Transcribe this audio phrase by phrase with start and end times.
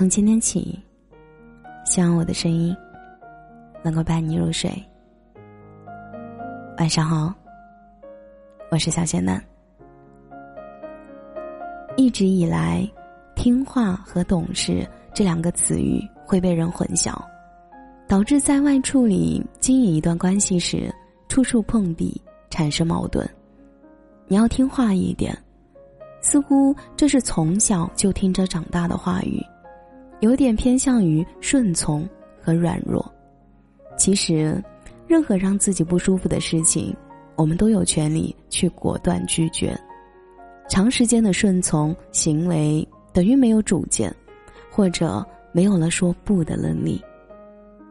[0.00, 0.80] 从今天起，
[1.84, 2.74] 希望我的声音
[3.84, 4.72] 能够伴你入睡。
[6.78, 7.34] 晚上好，
[8.70, 9.38] 我是小仙男。
[11.98, 12.90] 一直以来，
[13.36, 17.14] 听话和懂事这两个词语会被人混淆，
[18.08, 20.90] 导致在外处理经营一段关系时，
[21.28, 23.28] 处处碰壁，产生矛盾。
[24.28, 25.36] 你要听话一点，
[26.22, 29.44] 似乎这是从小就听着长大的话语。
[30.20, 32.08] 有点偏向于顺从
[32.42, 33.04] 和软弱，
[33.96, 34.62] 其实，
[35.06, 36.94] 任何让自己不舒服的事情，
[37.36, 39.78] 我们都有权利去果断拒绝。
[40.68, 44.14] 长时间的顺从行为等于没有主见，
[44.70, 47.02] 或者没有了说不的能力。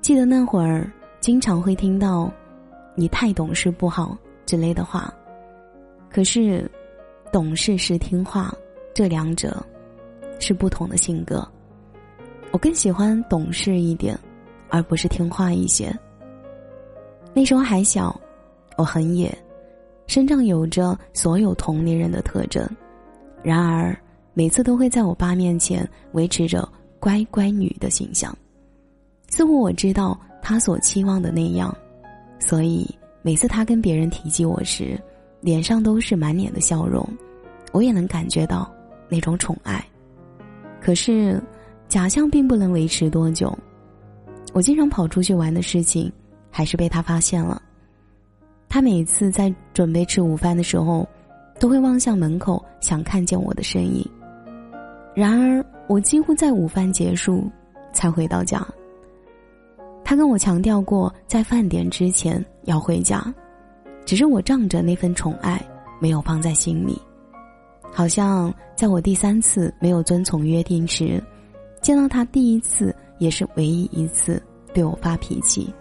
[0.00, 2.30] 记得那会儿，经常会听到
[2.94, 4.16] “你太懂事不好”
[4.46, 5.12] 之类的话，
[6.10, 6.70] 可是，
[7.32, 8.54] 懂事是听话，
[8.94, 9.64] 这两者
[10.38, 11.46] 是不同的性格。
[12.52, 14.18] 我更喜欢懂事一点，
[14.68, 15.96] 而不是听话一些。
[17.32, 18.20] 那时候还小，
[18.76, 19.32] 我很野，
[20.08, 22.68] 身上有着所有同龄人的特征，
[23.40, 23.96] 然而
[24.34, 28.36] 每次都会在我爸面前维持着乖乖女的形象。
[29.28, 31.72] 似乎我知道他所期望的那样，
[32.40, 32.84] 所以
[33.22, 35.00] 每次他跟别人提及我时，
[35.40, 37.08] 脸上都是满脸的笑容，
[37.70, 38.68] 我也能感觉到
[39.08, 39.80] 那种宠爱。
[40.80, 41.40] 可是。
[41.90, 43.52] 假象并不能维持多久，
[44.52, 46.10] 我经常跑出去玩的事情，
[46.48, 47.60] 还是被他发现了。
[48.68, 51.04] 他每次在准备吃午饭的时候，
[51.58, 54.08] 都会望向门口，想看见我的身影。
[55.16, 57.50] 然而，我几乎在午饭结束
[57.92, 58.64] 才回到家。
[60.04, 63.34] 他跟我强调过，在饭点之前要回家，
[64.04, 65.60] 只是我仗着那份宠爱，
[65.98, 66.96] 没有放在心里。
[67.90, 71.20] 好像在我第三次没有遵从约定时。
[71.80, 74.42] 见到他第一次，也是唯一一次
[74.74, 75.72] 对我发脾气，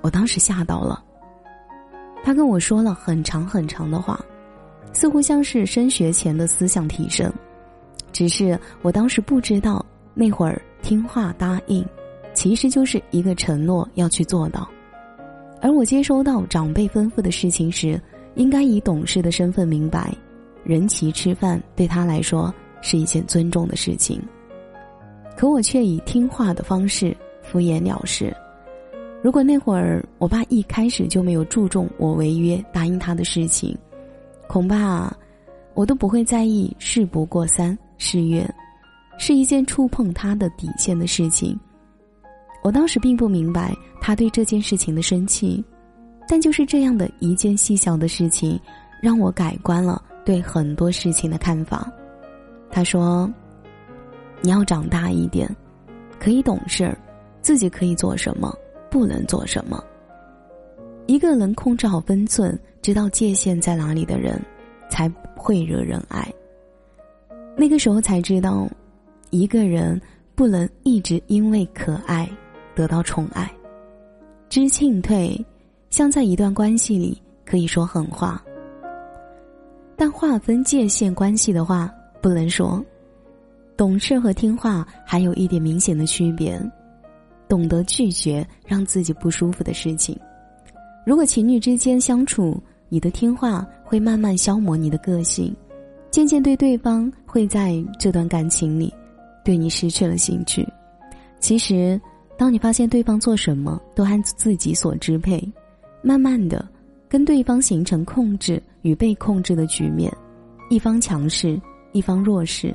[0.00, 1.02] 我当时吓到了。
[2.22, 4.18] 他跟我说了很长很长的话，
[4.92, 7.32] 似乎像是升学前的思想提升。
[8.12, 11.84] 只是我当时不知道，那会儿听话答应，
[12.32, 14.68] 其实就是一个承诺要去做到。
[15.60, 18.00] 而我接收到长辈吩咐的事情时，
[18.36, 20.14] 应该以懂事的身份明白，
[20.62, 24.22] 人齐吃饭对他来说是一件尊重的事情。
[25.36, 28.34] 可我却以听话的方式敷衍了事。
[29.22, 33.76] 如果那会儿我爸一开始就没有注重我违约答应他的事情，
[34.46, 35.10] 恐怕
[35.72, 38.48] 我都不会在意事不过三是愿，
[39.18, 41.58] 是一件触碰他的底线的事情。
[42.62, 45.64] 我当时并不明白他对这件事情的生气，
[46.28, 48.60] 但就是这样的一件细小的事情，
[49.02, 51.90] 让我改观了对很多事情的看法。
[52.70, 53.28] 他说。
[54.44, 55.48] 你要长大一点，
[56.20, 56.94] 可以懂事，
[57.40, 58.54] 自己可以做什么，
[58.90, 59.82] 不能做什么。
[61.06, 64.38] 一个能控制好分寸、知道界限在哪里的人，
[64.90, 66.30] 才会惹人爱。
[67.56, 68.68] 那个时候才知道，
[69.30, 69.98] 一个人
[70.34, 72.30] 不能一直因为可爱
[72.74, 73.50] 得到宠爱。
[74.50, 75.42] 知进退，
[75.88, 78.44] 像在一段关系里可以说狠话，
[79.96, 81.90] 但划分界限关系的话
[82.20, 82.84] 不能说。
[83.76, 86.60] 懂事和听话还有一点明显的区别，
[87.48, 90.18] 懂得拒绝让自己不舒服的事情。
[91.04, 95.54] 如果情侣之间相处，你的听话会慢慢消磨你的个性，
[96.10, 98.92] 渐渐对对方会在这段感情里
[99.44, 100.66] 对你失去了兴趣。
[101.40, 102.00] 其实，
[102.38, 105.42] 当你发现对方做什么都按自己所支配，
[106.00, 106.66] 慢慢的
[107.08, 110.10] 跟对方形成控制与被控制的局面，
[110.70, 111.60] 一方强势，
[111.92, 112.74] 一方弱势。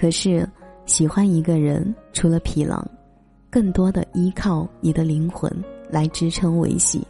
[0.00, 0.48] 可是，
[0.86, 2.82] 喜欢一个人，除了皮囊，
[3.50, 5.52] 更多的依靠你的灵魂
[5.90, 7.06] 来支撑维系。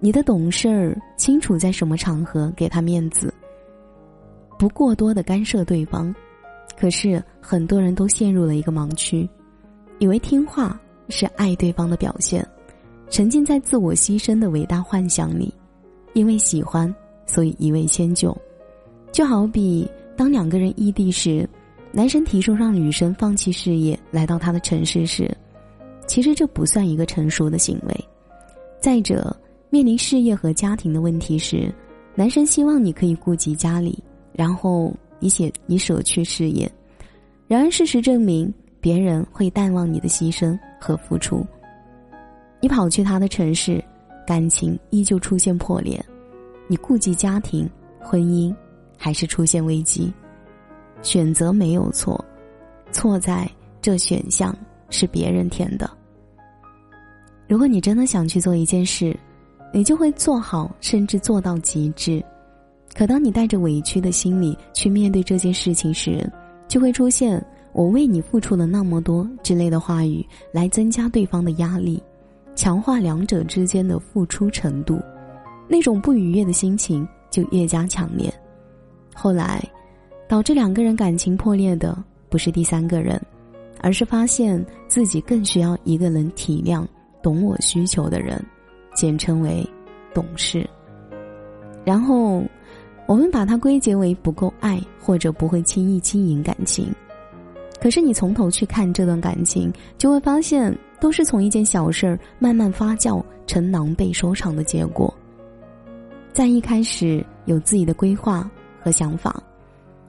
[0.00, 3.30] 你的懂事儿，清楚在什么场合给他面子，
[4.58, 6.14] 不过多的干涉对方。
[6.74, 9.28] 可是很多人都陷入了一个盲区，
[9.98, 10.80] 以为听话
[11.10, 12.42] 是爱对方的表现，
[13.10, 15.52] 沉浸在自我牺牲的伟大幻想里，
[16.14, 16.92] 因为喜欢，
[17.26, 18.34] 所以一味迁就。
[19.12, 19.86] 就好比
[20.16, 21.46] 当两个人异地时。
[21.96, 25.30] 男生提出让女生放弃事业来到他的城市时，
[26.08, 28.08] 其实这不算一个成熟的行为。
[28.80, 29.34] 再者，
[29.70, 31.72] 面临事业和家庭的问题时，
[32.16, 33.96] 男生希望你可以顾及家里，
[34.32, 36.68] 然后你写你舍去事业。
[37.46, 41.46] 然而事实证明，别人会淡忘你的牺牲和付出。
[42.60, 43.82] 你跑去他的城市，
[44.26, 46.04] 感情依旧出现破裂，
[46.66, 47.70] 你顾及家庭、
[48.00, 48.52] 婚姻，
[48.98, 50.12] 还是出现危机。
[51.04, 52.22] 选择没有错，
[52.90, 53.48] 错在
[53.80, 54.52] 这选项
[54.90, 55.88] 是别人填的。
[57.46, 59.16] 如果你真的想去做一件事，
[59.72, 62.24] 你就会做好，甚至做到极致。
[62.94, 66.28] 可当你带着委屈的心理去面对这件事情时，
[66.66, 72.02] 就会出现“我为你付出了那么多”之类的话语，来增加对方的压力，
[72.54, 74.98] 强化两者之间的付出程度，
[75.68, 78.32] 那种不愉悦的心情就越加强烈。
[79.12, 79.62] 后来，
[80.28, 81.96] 导致两个人感情破裂的
[82.28, 83.20] 不是第三个人，
[83.80, 86.84] 而是发现自己更需要一个能体谅、
[87.22, 88.42] 懂我需求的人。
[88.94, 89.68] 简称为
[90.14, 90.64] 懂事，
[91.84, 92.44] 然后
[93.08, 96.94] 我们把它归结为不够爱或者不会轻易经营感情。
[97.80, 105.12] 可是你从头去看这段感情，就会发现都是从一件小事儿慢慢发酵成狼狈收场的结果。
[106.32, 108.48] 在一开始有自己的规划
[108.80, 109.42] 和想法，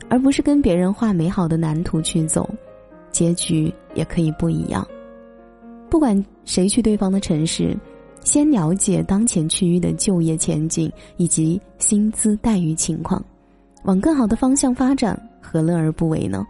[0.09, 2.49] 而不是跟别人画美好的蓝图去走，
[3.11, 4.85] 结局也可以不一样。
[5.89, 7.77] 不管谁去对方的城市。
[8.21, 13.23] 先了解当前区域的就业前景以及薪资待遇情况，
[13.83, 16.43] 往更好的方向发展，何乐而不为呢？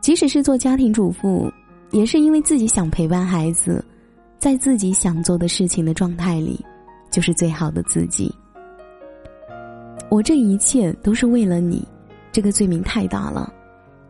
[0.00, 1.48] 即使是做家庭主妇，
[1.92, 3.84] 也是因为自己想陪伴孩子，
[4.40, 6.58] 在自己想做的事情的状态里，
[7.08, 8.34] 就是最好的自己。
[10.10, 11.86] 我这一切都是为了你，
[12.34, 13.54] 这个罪名太大了，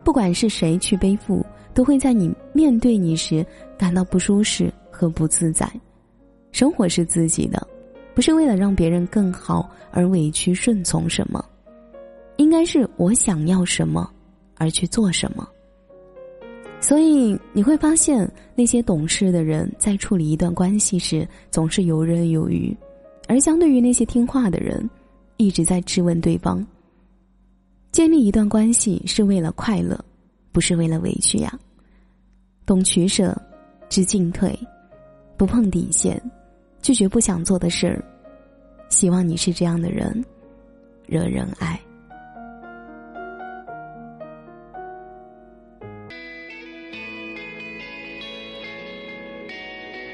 [0.03, 1.45] 不管是谁去背负，
[1.75, 3.45] 都会在你面对你时
[3.77, 5.71] 感到不舒适和不自在。
[6.51, 7.67] 生活是自己的，
[8.15, 11.45] 不是为了让别人更好而委屈顺从什么，
[12.37, 14.11] 应该是我想要什么
[14.55, 15.47] 而去做什么。
[16.79, 22.75] 所以你会发现，那些懂事的人在处理一段关系时总是游刃有余，
[23.27, 24.89] 而相对于那些听话的人，
[25.37, 26.65] 一直在质问对方。
[27.95, 29.97] 建立一段关系是为了快乐，
[30.51, 31.57] 不是为了委屈呀。
[32.65, 33.33] 懂取舍，
[33.87, 34.53] 知进退，
[35.37, 36.21] 不碰底线。
[36.81, 38.03] 拒绝不想做的事儿，
[38.89, 40.21] 希望你是这样的人，
[41.07, 41.79] 惹人爱。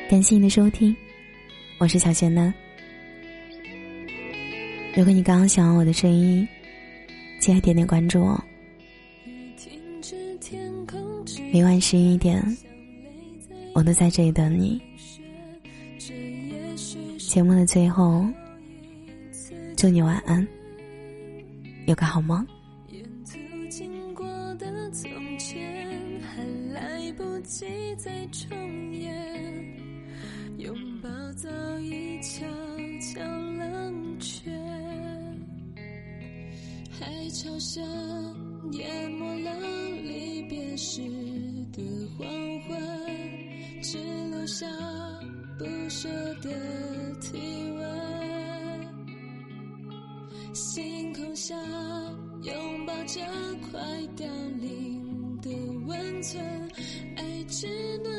[0.08, 0.96] 感谢你的收听，
[1.80, 2.54] 我是小贤呢。
[4.96, 6.48] 如果你刚刚喜欢我的声音，
[7.42, 8.40] 记得点点关注哦。
[11.52, 12.40] 每晚十一点，
[13.74, 14.80] 我都在这里等你。
[17.18, 18.24] 节目的最后，
[19.76, 20.48] 祝你晚安，
[21.88, 22.46] 有个好梦。
[22.90, 23.40] 沿途
[23.70, 24.24] 经过
[24.60, 25.10] 的从
[25.40, 25.60] 前，
[26.22, 27.66] 还来不及
[27.98, 29.76] 再重演，
[30.60, 31.50] 拥抱早
[31.80, 32.46] 已悄
[33.00, 33.20] 悄
[33.58, 34.52] 冷却，
[37.02, 37.84] 海潮声
[38.74, 39.52] 淹没了
[40.04, 41.02] 离别时
[41.74, 41.82] 的
[42.16, 42.28] 黄
[42.68, 42.80] 昏，
[43.82, 43.98] 只
[44.30, 44.68] 留下。
[45.58, 46.10] 不舍
[46.42, 46.50] 的
[47.20, 47.38] 体
[47.78, 47.84] 温，
[50.56, 51.56] 星空下
[52.42, 53.22] 拥抱着
[53.70, 53.80] 快
[54.16, 54.26] 凋
[54.60, 55.52] 零的
[55.86, 56.44] 温存，
[57.16, 57.68] 爱只
[58.00, 58.12] 能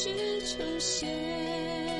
[0.00, 0.08] 是
[0.42, 1.97] 呈现。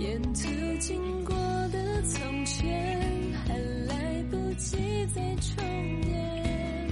[0.00, 1.34] 沿途经过
[1.68, 2.64] 的从前，
[3.44, 3.54] 还
[3.86, 4.78] 来不及
[5.14, 5.62] 再重
[6.08, 6.88] 演。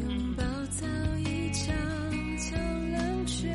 [0.00, 0.86] 拥抱早
[1.18, 1.70] 已悄
[2.38, 2.56] 悄
[2.92, 3.46] 冷却，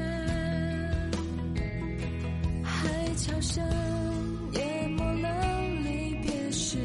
[2.64, 3.66] 海潮声
[4.54, 6.78] 淹没了离别时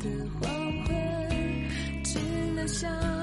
[0.00, 0.50] 的黄
[0.84, 0.92] 昏，
[2.02, 2.18] 只
[2.56, 3.13] 留下。